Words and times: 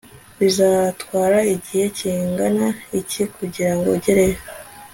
bizatwara 0.39 1.37
igihe 1.55 1.85
kingana 1.97 2.67
iki 2.99 3.23
kugirango 3.35 3.87
ugereyo 3.95 4.39